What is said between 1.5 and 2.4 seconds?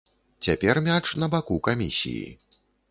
камісіі.